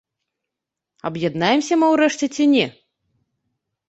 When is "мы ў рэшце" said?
1.81-2.25